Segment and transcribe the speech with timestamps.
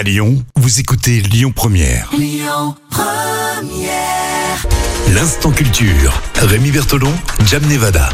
[0.00, 2.10] À Lyon, vous écoutez Lyon Première.
[5.12, 6.22] L'instant culture.
[6.36, 7.12] Rémi Bertolon,
[7.44, 8.08] Jam Nevada.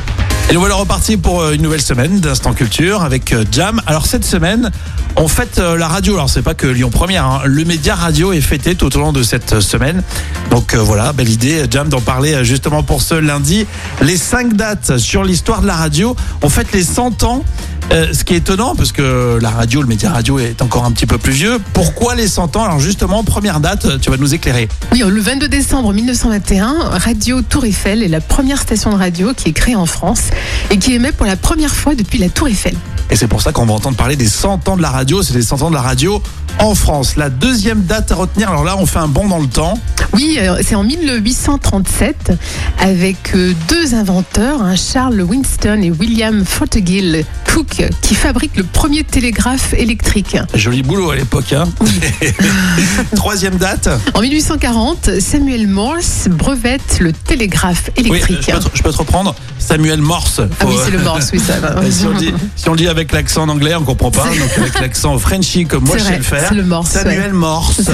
[0.50, 3.80] Et nous voilà repartis pour euh, une nouvelle semaine d'Instant Culture avec euh, Jam.
[3.86, 4.72] Alors cette semaine,
[5.16, 6.14] on fête euh, la radio.
[6.14, 7.42] Alors c'est pas que Lyon Première, hein.
[7.44, 10.02] le média radio est fêté tout au long de cette semaine.
[10.50, 13.66] Donc euh, voilà, belle idée, Jam, d'en parler justement pour ce lundi.
[14.02, 16.14] Les cinq dates sur l'histoire de la radio.
[16.42, 17.44] On fête les 100 ans.
[17.92, 20.92] Euh, ce qui est étonnant, parce que la radio, le média radio est encore un
[20.92, 21.58] petit peu plus vieux.
[21.72, 24.68] Pourquoi les 100 ans Alors justement, première date, tu vas nous éclairer.
[24.92, 29.50] Oui, le 22 décembre 1921, Radio Tour Eiffel est la première station de radio qui
[29.50, 30.30] est créée en France
[30.70, 32.74] et qui émet pour la première fois depuis la Tour Eiffel.
[33.10, 35.22] Et c'est pour ça qu'on va entendre parler des 100 ans de la radio.
[35.22, 36.20] C'est les 100 ans de la radio
[36.58, 37.16] en France.
[37.16, 39.78] La deuxième date à retenir, alors là, on fait un bond dans le temps.
[40.12, 42.32] Oui, euh, c'est en 1837
[42.80, 49.04] avec euh, deux inventeurs, hein, Charles Winston et William Fothergill Cook, qui fabriquent le premier
[49.04, 50.36] télégraphe électrique.
[50.54, 51.52] Joli boulot à l'époque.
[51.52, 51.64] Hein
[53.16, 53.88] Troisième date.
[54.14, 58.38] En 1840, Samuel Morse brevette le télégraphe Oui, électrique.
[58.48, 59.34] je, peux te, je peux te reprendre.
[59.58, 60.40] Samuel Morse.
[60.60, 61.84] ah oui, c'est le Morse, oui, ça va.
[61.86, 64.10] Et si, on le dit, si on le dit avec l'accent en anglais, on comprend
[64.10, 64.24] pas.
[64.24, 66.46] Donc avec l'accent Frenchy comme moi je sais le faire.
[66.48, 67.80] c'est le Morse, Samuel Morse.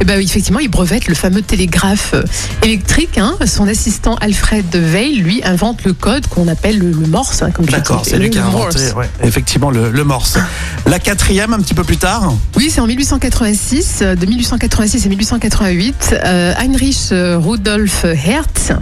[0.00, 2.14] Eh ben oui, effectivement, il brevette le fameux télégraphe
[2.62, 3.18] électrique.
[3.18, 3.36] hein.
[3.46, 8.02] Son assistant Alfred Veil, lui, invente le code qu'on appelle le, le Morse, hein, D'accord,
[8.06, 8.59] c'est lui qui a inventé
[8.96, 10.38] Ouais, effectivement le, le Morse.
[10.86, 12.32] La quatrième, un petit peu plus tard.
[12.56, 18.72] Oui, c'est en 1886, euh, de 1886 à 1888, euh, Heinrich euh, Rudolf Hertz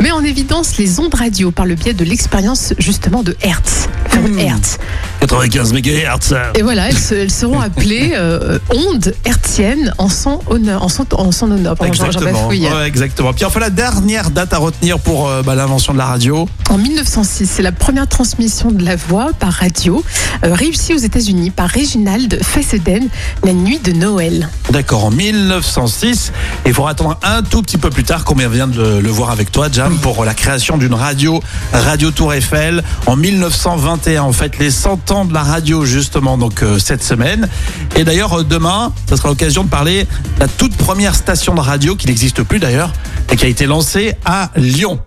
[0.00, 3.88] met en évidence les ondes radio par le biais de l'expérience justement de Hertz.
[4.14, 4.38] Hmm.
[4.38, 4.78] Hertz.
[5.26, 6.36] 95 MHz.
[6.54, 10.82] Et voilà, elles, se- elles seront appelées euh, ondes hertziennes en son honneur.
[10.82, 11.76] En son, en son honneur.
[11.76, 12.48] Pardon, j'en- j'en Exactement.
[12.48, 13.32] Ouais, exactement.
[13.32, 16.46] Puis enfin la dernière date à retenir pour euh, bah, l'invention de la radio.
[16.70, 20.02] En 1906, c'est la première transmission de la voix par radio
[20.44, 23.08] euh, réussie aux États-Unis par Reginald Fessenden
[23.44, 24.48] la nuit de Noël.
[24.70, 26.32] D'accord, en 1906.
[26.64, 29.10] Et il faudra attendre un tout petit peu plus tard, combien vient de le, le
[29.10, 31.40] voir avec toi, Jam, pour la création d'une radio,
[31.72, 34.22] Radio Tour Eiffel, en 1921.
[34.22, 37.48] En fait, les 100 ans de la radio, justement, donc euh, cette semaine.
[37.94, 41.60] Et d'ailleurs, euh, demain, ça sera l'occasion de parler de la toute première station de
[41.60, 42.92] radio, qui n'existe plus d'ailleurs,
[43.30, 44.98] et qui a été lancée à Lyon.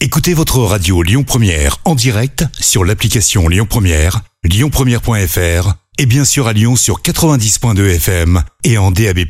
[0.00, 6.48] Écoutez votre radio Lyon Première en direct sur l'application Lyon Première, lyonpremière.fr et bien sûr
[6.48, 9.20] à Lyon sur 90.2 FM et en DAB+.